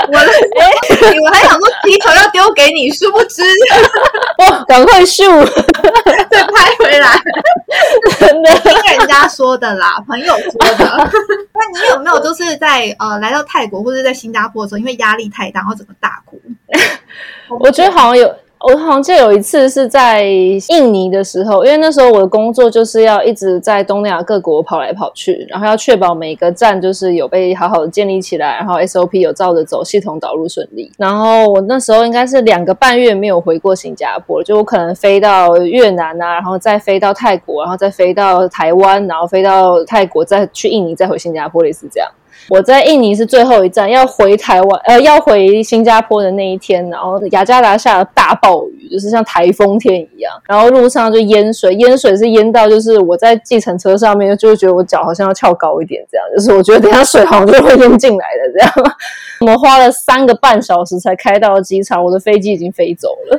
[0.06, 0.70] 我哎，
[1.24, 3.42] 我还想说皮球要丢给你，殊不知
[4.40, 5.24] 哇， 赶快秀
[6.30, 7.18] 再拍回来，
[8.20, 10.84] 真的听人家说的啦，朋友说的。
[11.54, 16.38] 那你有没有就是在呃来到泰国或者在新加坡的时候，因为压力太大，然后整个大哭？
[17.58, 18.30] 我觉得好像有。
[18.66, 30.90] 我好像记得有一次是在印尼的时候，因为那时候我的工作就是要一直在东南亚各国跑来跑去，然后要确保每个站就是有被好好的建立起来，然后 SOP 有照着走，系统导入顺利。
[30.96, 42.10] 然后我那时候应该是两个半月没有回过新加坡，就我可能飞到越南啊，然后再飞到泰国，然后再飞到台湾，然后飞到泰国，再去印尼，再回新加坡，类似这样。
[42.48, 58.94] 我在印尼是最后一站，要回台湾，呃，要回新加坡的那一天，然后雅加达下了大暴雨，就是像台风天一样，然后路上就淹水，淹水是淹到就是我在计程车上面，就会觉得我脚好像要翘高一点，这样，就是我觉得等下水好像就会淹进来的这样。
[59.40, 63.38] 我们花了三个半小时才开到机场，我的飞机已经飞走了。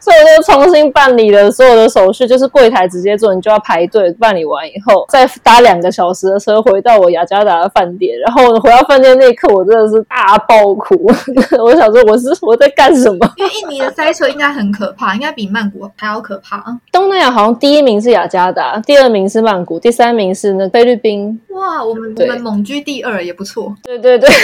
[0.02, 8.18] 所以我就重新办理了所有的手续，就是柜台直接做，你就要排队办理完以后，再搭两个小时的车回到我雅加达的饭店。
[8.18, 10.96] 然后回到饭店那一刻，我真的是大爆哭。
[11.62, 13.30] 我想说，我是我在干什么？
[13.36, 16.64] 因为印尼的塞车应该很可怕，应该比曼谷还要可怕。
[16.90, 21.38] 东南亚好像第一名是雅加达，第二名是曼谷，第三名是那菲律宾。
[21.50, 23.74] 哇，我们我们猛居第二也不错。
[23.82, 24.28] 对对对。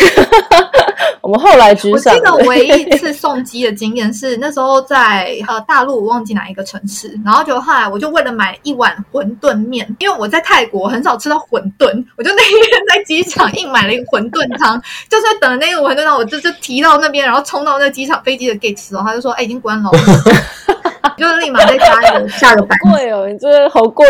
[1.23, 2.15] 我们后来居上。
[2.15, 19.91] 我记得唯一一次送机的经验是那时候在呃大陆，我忘记哪一个城市，然后就后来我就为了买一碗馄饨面，因为我在泰国很少吃到馄饨，我就那一天在机场硬买了一个馄饨汤，就是等那个馄饨汤，我就就提到那边，然后冲到那机场飞机的 gate 时候，他就说：“哎，已经关了。”
[21.17, 22.79] 就立马再加一个下个班。
[22.81, 24.07] 贵哦，你这个好贵，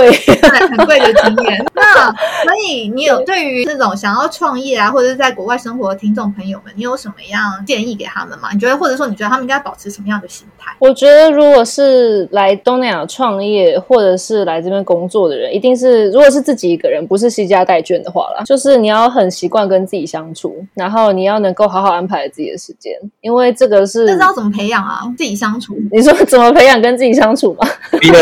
[0.68, 1.66] 很贵的经验。
[1.74, 2.10] 那
[2.44, 8.48] 所以你有对于这种想要创业啊，或者是在国外生活的听众朋友们，你有什么样建议给他们吗？
[8.52, 10.72] 你觉得，或者说你觉得他们应该保持什么样的心态？
[10.78, 24.06] 我觉得，如果是来东南亚创业，或者是来这边工作的人，一定是如果是自己一个人，不是惜家带眷的话啦，就是你要很习惯跟自己相处，然后你要能够好好安排自己的时间，因为这个是。
[24.06, 25.00] 这知道怎么培养啊？
[25.16, 25.76] 自己相处？
[25.92, 27.68] 你说怎么培养跟自己相处吗？
[28.02, 28.20] 因为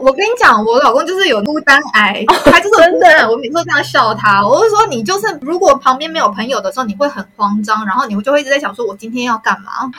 [0.00, 3.30] 我跟你讲，我老公就是有孤单癌，他就是真的。
[3.30, 9.90] 我每次都这样笑他，我是说，你就是如果旁边没有朋友的时候，你会很慌张，然后你就会一直在想，说我今天要干嘛。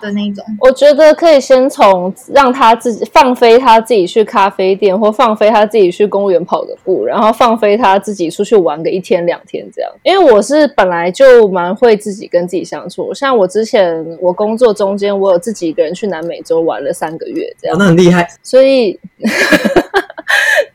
[0.00, 9.90] 的那种，我觉得可以先从让他自己放飞他自己去咖啡店，或放飞他自己去公园跑个步，然后放飞他自己出去玩个一天两天这样。
[10.02, 18.28] 因为我是本来就蛮会自己跟自己相处，像我之前我工作中间，我有自己一个人去南美洲玩了三个月这样，那很厉害。
[18.42, 18.98] 所以。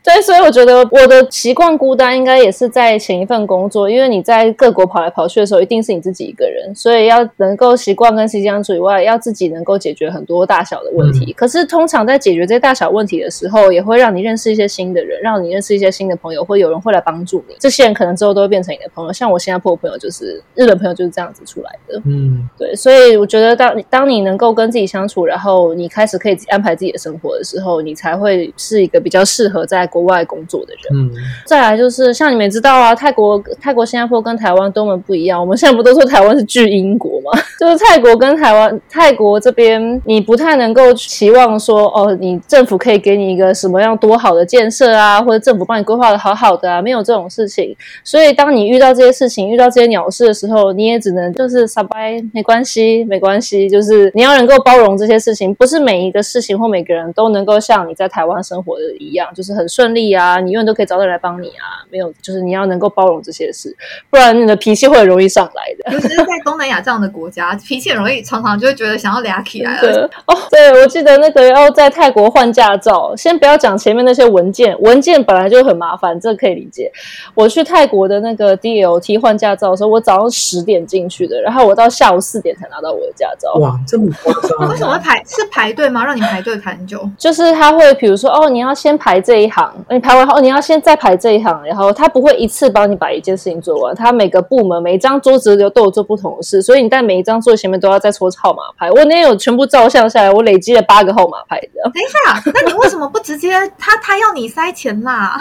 [0.04, 11.32] 对，所以我觉得我的习惯孤单，应该也是在前一份工作，因为你在各国跑来跑去的时候，一定是你自己一个人，所以要能够习惯跟自己相处以外，要自己能够解决很多大小的问题。
[11.32, 17.56] 可是通常在解决这些大小问题的时候，也会让你认识一些新的人，让你认识一些新的朋友，或有人会来帮助你。
[17.58, 19.10] 这些人可能之后都会变成你的朋友。
[19.10, 22.02] 像我新加坡的朋友，就是日本朋友，就是这样子出来的。
[22.04, 29.88] 嗯，对，所以我觉得当当你能够跟自己相处，然后你开始可以安排自己的生活的时候，你才会是一个比较适合在。
[29.94, 31.10] 国外工作的人，嗯，
[31.46, 35.40] 再来就是像你们知道啊，泰国、泰国、新加坡跟台湾多么不一样。
[35.40, 37.30] 我们现在不都说台湾是巨英国吗？
[37.58, 47.74] 就是泰国跟台湾，泰国这边你不太能够期望说，哦，你政府可以给你一个什么样多好的建设啊，或者政府帮你规划的好好的啊，没有这种事情。
[48.04, 63.74] 所以当你遇到这些事情，遇到这些鸟事的时候，你也只能就是撒拜，没关系，没关系，就是你要能够包容这些事情，不是每一个事情或每个人都能够像你在台湾生活的一样，就是很顺利啊，你永远都可以找到人来帮你啊，没有，就是你要能够包容这些事，
[64.10, 65.92] 不然你的脾气会很容易上来的。
[65.94, 70.10] 尤其是在东南亚这样的国家，脾气很容易，常常就会觉得想要俩起来了。
[70.26, 76.90] 哦，对，我记得那个要在泰国换驾照，先不要讲前面那些文件，文件本来就很麻烦，这可以理解。
[77.34, 83.52] 我去泰国的那个 DLT 换驾照的时候，我早上十点进去的，然后我到下午四点才拿到我的驾照。
[83.60, 84.58] 哇，这么夸张？
[84.68, 85.22] 为什么会排？
[85.26, 86.04] 是排队吗？
[86.04, 87.08] 让你排队排很久？
[87.16, 98.90] 就是他会，比如说，哦，你要先排这一行，你排完后，你要先再排这一行，然后他不会一次帮你把一件事情做完，他每个部门每一张桌子都都有做不同的事，所以你在每一张桌前面都要再抽号码牌。
[98.90, 101.90] 我那天有全部照相下来，我累积了八个号码牌的。
[101.92, 105.38] 等一下，那你为什么不直接他他要你塞钱啦？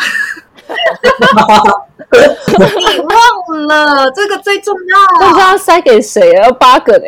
[2.13, 6.45] 你忘了这个最重要，不知道塞给谁啊？
[6.45, 7.06] 要八个呢？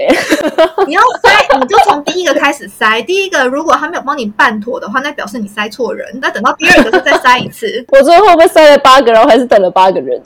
[0.87, 3.01] 你要塞，你就从第一个开始塞。
[3.03, 6.07] 第一个如果他没有帮你办妥的话，那表示你塞错人。
[6.21, 7.85] 那等到第二个再塞一次。
[7.91, 10.19] 我最后被塞了八个，然后还是等了八个人。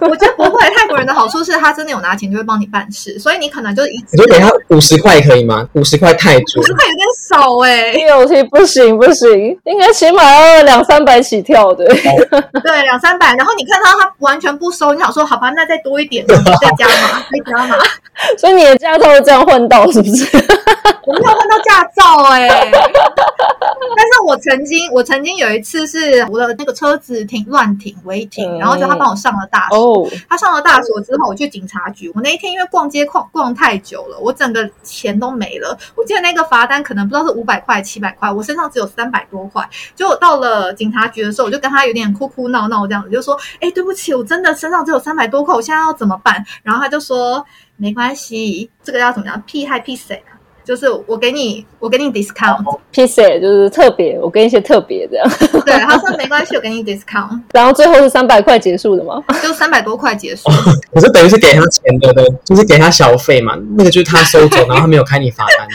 [0.00, 5.68] 我觉得不会，泰国人的好处是他真的有拿钱就会帮你办事，所以你可能就一你就给他五十块可以吗？
[5.72, 7.94] 五十块泰铢，五十块有点少哎。
[8.10, 11.84] 有题不行不行，应该起码要两三百起跳的。
[11.86, 11.96] 对，
[12.82, 13.34] 两三百。
[13.36, 16.34] 然后你看到他完全不收，你想说好吧，那再多一点， 再
[16.76, 17.76] 加码，再加码。
[18.38, 20.24] 所以你的驾照是这样混到是不是？
[21.06, 22.70] 我没有混到驾照哎，
[23.96, 30.08] 但是我曾经，我曾经有一次是我的那个车子停乱停违停，然后就他帮我上了大锁。
[30.28, 32.10] 他上了大锁之后，我去警察局。
[32.14, 35.76] 我那一天因为逛街逛逛太久了，我整个钱都没了。
[35.94, 39.68] 我记得那个罚单可能不知道是五百块、七百块，我身上只有三百多块。
[39.94, 47.44] 就我到了警察局的时候，我就跟他有点哭哭闹闹这样子，就说：“哎，对不起，我真的身上只有三百多块，我现在要怎么办？”然后他就说。
[47.82, 49.42] 没关系，这个要怎么样？
[49.46, 50.22] 屁嗨屁谁？
[50.64, 55.28] 就是我给你，我给你 discount，P C 就是特别，我给你一些特别这样。
[55.64, 57.40] 对，他说 没关系，我给你 discount。
[57.52, 59.22] 然后最后是三百块结束的吗？
[59.42, 60.48] 就三百多块结束。
[60.92, 63.56] 可是等于是给他钱的，对，就是给他小费嘛。
[63.76, 65.74] 那个就是他收走，然后他没有开你罚单的。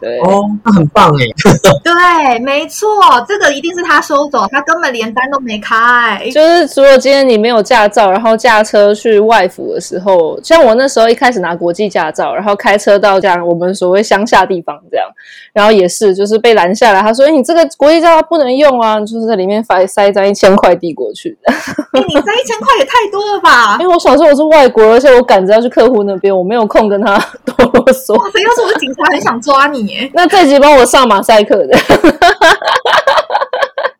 [0.00, 1.26] 对 哦，那很棒哎。
[1.84, 2.88] 对，没错，
[3.28, 6.26] 这个一定是他收走，他根本连单都没开。
[6.32, 13.95] 就是如果今天你没有驾照，然后驾车去外府的时候，像我那时候一开始拿国际驾照，然后开车到这样我们所谓。
[14.02, 15.08] 乡下地方这样，
[15.52, 21.36] 然后也是就是被拦下来，他说：“哎，你这个国际驾照不能用啊，就是在里面塞塞一张一千块递过去。
[21.46, 23.76] ”你塞一千块也太多了吧？
[23.80, 28.14] 因为我想说我是外国，而且我赶着要去客户那边，我没有空跟他 多啰嗦。
[28.18, 30.10] 哇塞，要是我是警察，很想抓你耶！
[30.14, 31.76] 那这集帮我上马赛克的。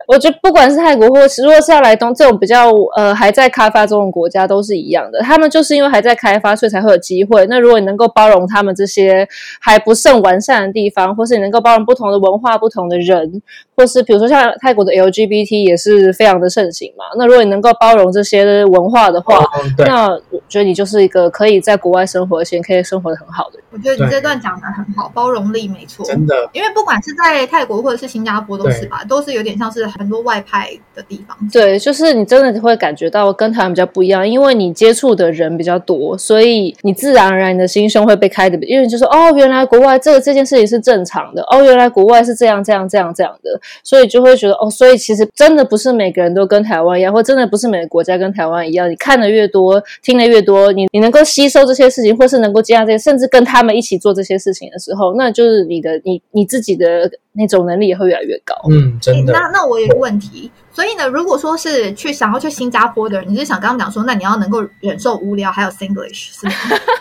[0.06, 5.20] 我觉得不管是泰国，或是如果是要来东这种比较呃还在开发中的国家，都是一样的。
[5.20, 7.44] 他们就是因为还在开发，所以才会有机会。
[7.46, 9.26] 那如果你能够包容他们这些
[9.60, 13.42] 还不甚完善的地方，或是你能够包容不同的文化、不同的人，
[13.76, 17.04] 或是比如说像泰国的 LGBT 也是非常的盛行嘛。
[17.18, 19.44] 那如果你能够包容这些文化的话，
[19.78, 23.58] 那我觉得你就是一个可以在国外生活，而且可以生活的很好的。
[23.76, 26.48] 我觉得你这段讲的很好，包容力没错，真的。
[26.52, 29.86] 因为不管是在泰国或者是新加坡，都是吧，都是有点像是。
[29.96, 48.90] 很多外派的地方，对，就是你真的会感觉到跟台湾比较不一样，因为你接触的人比较多，所以你自然而然你的心胸会被开的，因为就是哦，原来国外这个这件事情是正常的，哦，原来国外是这样这样这样这样的，所以就会觉得哦，所以其实真的不是每个人都跟台湾一样，或真的不是每个国家跟台湾一样。
[48.90, 58.54] 你看的越多，听的越多，你你能够吸收这些事情，或是能够接纳这些，甚至跟他们一起做这些事情的时候，那就是你的你你自己的那种能力也会越来越高。
[58.70, 59.32] 嗯，真的。
[59.32, 59.76] 那那我。
[59.76, 66.52] 有个问题，所以呢，如果说是去想要去新加坡的人，你是想刚刚讲说，那你要能够忍受无聊，还有 Singlish 是吗？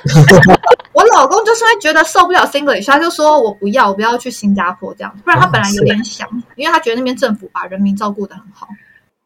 [0.91, 8.67] 我老公就是会觉得受不了 Singlish，他就说我不要，我不要去新加坡这样，不然他本来有点想，因为他觉得那边政府把人民照顾的很好。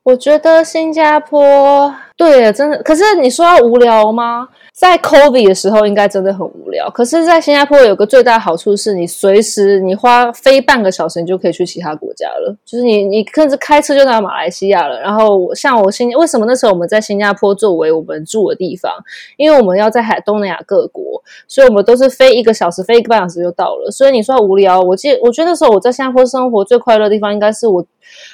[0.03, 4.47] 我觉得新加坡对，真的，可是你说要无聊吗？
[4.79, 6.89] 在 COVID 的时候，应该真的很无聊。
[6.89, 12.55] 可是，在新加坡有个最大好处是，你随时你花飞半个小时，你就可以去其他国家了。
[12.65, 14.97] 就是你，你甚至开车就到马来西亚了。
[15.01, 18.89] 然后，像我新为什么那时候我们在新加坡作为我们住的地方？
[19.35, 23.91] 因为我们要在海东南亚各国，所以我们都是飞一个小时，飞一个半小时就到了。
[23.91, 27.85] 所以你说无聊，我记，我觉得那时候我在新加坡生活最快乐的地方，应该是我。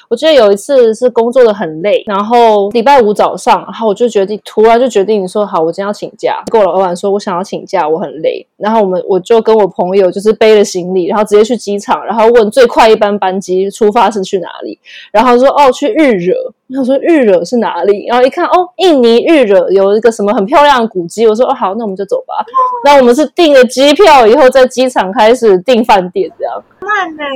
[0.09, 6.34] 我记得有一次是工作的很累，然后礼拜五早上，然后我就决定，突然就决定说，好，我今天要请假。
[6.51, 8.45] 跟我老板说我想要请假，我很累。
[8.57, 14.79] 然后我们我就跟我朋友就是背了行李，然后直接去机场，然后问最快一班班机出发是去哪里，
[15.11, 16.33] 然后说哦去日惹。
[16.79, 18.07] 我说日惹是哪里？
[18.07, 21.27] 然后一看哦，印尼日惹有一个什么很漂亮的古迹。
[21.27, 22.43] 我说哦好，那我们就走吧。
[22.83, 26.63] 那我们是订了机票以后，在机场开始订饭店这样。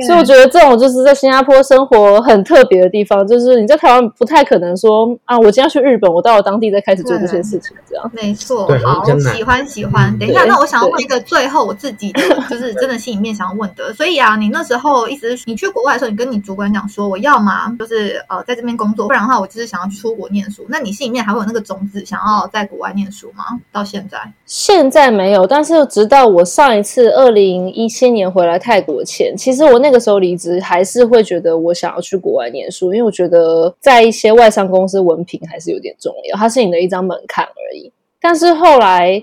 [0.06, 8.10] 所以我觉得这种就是在新加坡生活很特别的地方，就是你在台湾不太可能说啊，我今天去日本，我到了当地再开始做这些事情这样。
[8.14, 10.16] 没错，好喜欢喜欢。
[10.20, 13.92] 等一下，那我想要问一个最后我自己的，就是真的心里面想要问的。
[13.92, 20.64] 所以啊，你那时候意思是你去国外的时候，你跟你主管讲说，我要嘛就是呃在这边工作，不然的话我就是想要出国念书。
[20.68, 23.44] 那你心里面还会有那个种子想要在国外念书吗？
[23.72, 24.18] 到现在？
[24.46, 29.36] 现在没有，但是直到我上一次二零一七年回来泰国前。
[29.36, 37.92] 其实我那个时候离职，还是会觉得我想要去国外念书，因为我觉得在一些外商公司，文凭还是有点重要，它是你的一张门槛而已。
[38.20, 39.22] 但是后来，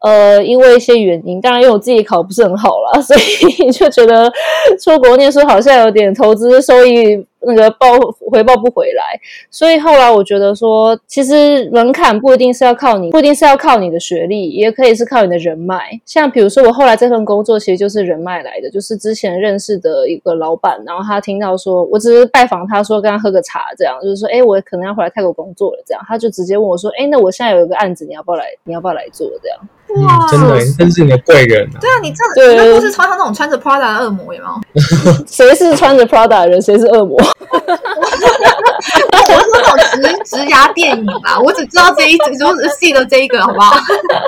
[0.00, 4.32] 呃，因为一些原因，当然因为我自己考不是很好了，所以 就觉得
[4.80, 7.26] 出国念书好像有点投资收益。
[7.46, 7.86] 那个报
[8.30, 9.18] 回报不回来，
[9.50, 16.00] 所以后来我觉得说，其实门槛不一定是要靠你，不一定是要靠你的学历，也可以是靠你的人脉。
[16.04, 28.44] 像比如说我后来这份工作，其实就是人脉来的，就是之前认识的一个老板，然后他听到说我只是拜访他说跟他喝个茶，这样就是说，哎，我可能要回来泰国工作了，这样他就直接问我说，哎，那我现在有一个案子，你要不要来？
[28.64, 29.30] 你要不要来做？
[29.42, 29.58] 这样
[30.06, 31.78] 哇，真的，真是你的贵人啊！
[31.80, 35.22] 对啊，你这你那不是穿上那种穿着 Prada 的恶魔，有没有？
[35.26, 36.60] 谁是穿着 Prada 的人？
[36.60, 37.16] 谁是恶魔？
[37.40, 37.46] 我
[39.40, 43.76] 是那种直直牙电影吧，我只知道这一集，就是记得这一个，好不好？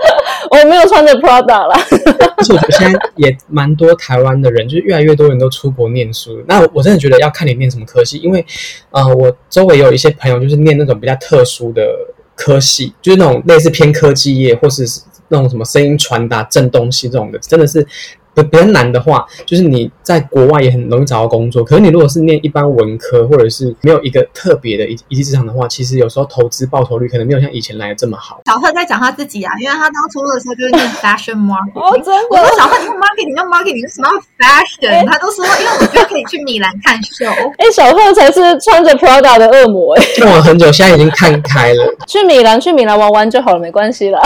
[0.50, 1.78] 我没有穿着 Prada 啦。
[2.36, 6.42] 但是我觉得现在也蛮多台湾的人，就是越来越多人都出国念书。
[6.48, 8.44] 那我真的觉得要看你念什么科系，因为
[8.90, 11.86] 呃，我周围有一些朋友就是念那种比较特殊的
[12.34, 14.84] 科系，就是那种类似偏科技业，或是
[15.28, 17.86] 那种什么声音传达、震动系这种的，真的是。
[18.42, 21.62] 比较难的话，就是你在国外也很容易找到工作。
[21.64, 28.40] 可是你如果是念一般文科，或者是没有一个特别的一一技之长的话，其实有时候投资报酬率可能没有像以前来的这么好。
[28.46, 31.80] 小贺在讲他自己啊，因为他当初的时候就是念 fashion marketing。
[31.80, 32.26] 哦，真的？
[32.30, 34.08] 我说小贺，你 marketing 叫 marketing，什么
[34.38, 35.06] fashion？
[35.06, 37.26] 他都说，因为我觉得可以去米兰看秀。
[37.58, 40.04] 哎，小贺才是穿着 Prada 的恶魔哎。
[40.18, 41.84] 看我很久，现在已经看开了。
[42.06, 44.20] 去米兰，去米兰玩玩就好了，没关系啦。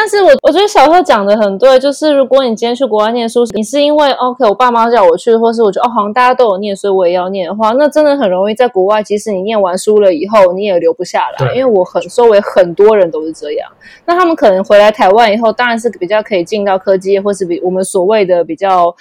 [0.00, 11.52] 但是我我觉得小贺讲的很对，就是如果你今天去国外念书，你是因为 OK，我爸妈叫我去，或是我觉得哦，好像大家都有念，所以我也要念的话，那真的很容易在国外，即使你念完书了以后，你也留不下来。
[11.54, 13.70] 因为我很周围很多人都是这样，
[14.06, 18.96] 那他们可能回来台湾以后，当然是比较可以进到科技业，或是比我们所谓的比较。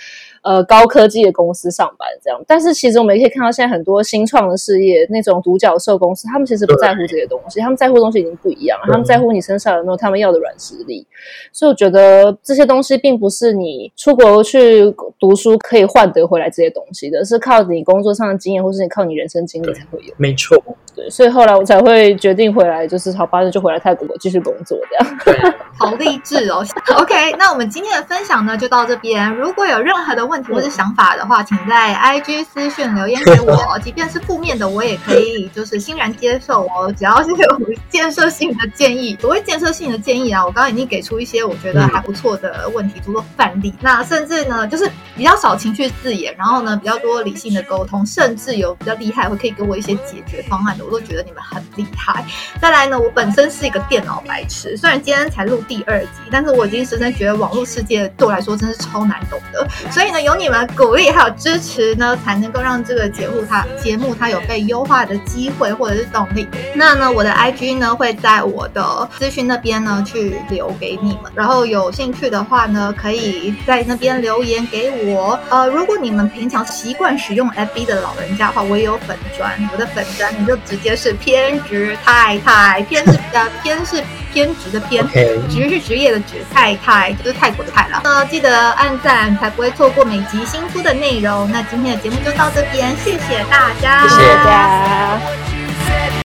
[0.49, 11.05] 呃，高科技的公司上班这样，但是其实我们也可以看到，现在很多新创的事业，那种独角兽公司，他们其实不在乎这些东西，他们在乎的东西已经不一样了，他们在乎你身上有没有他们要的软实力。
[11.51, 20.11] 所以我觉得这些东西并不是你出国去读书可以换得回来这些东西的，是靠你工作上的经验，或是你靠你人生经历才会有。
[20.17, 20.57] 没错，
[20.95, 25.53] 对，所以后来我才会决定回来，就是好，八日就回来泰国继续工作这样。
[25.77, 26.65] 好励志哦。
[26.97, 36.93] OK，那我们今天的分享呢就到这边，如果有任何的问题或者想法的话，请在 IG 私讯留言给我， 即便是负面的，我也可以就是欣然接受哦。
[36.97, 37.59] 只要是有
[37.89, 43.73] 建设性的建议，所谓建设性的建议啊，我刚刚已经给出一些我觉得还不错的问题，做做范例。
[43.81, 52.25] 那甚至呢，就是比较少情绪字眼，然后呢比较多理性的沟通，甚至有比较厉害会可以给我一些解决方案的，我都觉得你们很厉害。
[52.61, 59.67] 再来呢，我本身是一个电脑白痴，虽然今天才录第二集，但是我已经深深觉得网络世界对我来说真是超难懂的。
[59.91, 60.59] 所以呢，有你们。
[60.75, 66.47] 鼓励还有支持呢，才能够让这个节目它节目它有被优化的机会或者是动力。
[66.73, 75.39] 那呢，我的 IG 呢会在我的资讯那边呢去留给你们，然后有兴趣的话呢，可以在那边留言给我。
[75.49, 84.03] 呃，如果你们平常习惯使用 FB 的老人家的话，我也有粉砖，我的粉砖你就直接是偏执太太，偏是呃偏是。
[84.31, 85.03] 偏执的偏，
[85.49, 87.99] 职是职业的职，太太就是泰国的泰了。
[88.03, 91.47] 呃，记得按赞，才不会错过每集新出的内容。
[91.51, 95.58] 那今天的节目就到这边，谢谢大家，谢谢大家。